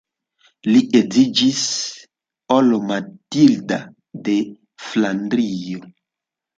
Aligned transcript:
Li 0.69 0.79
edziĝis 0.99 1.59
al 2.57 2.73
Matilda 2.89 3.81
de 4.27 4.41
Flandrio. 4.91 5.89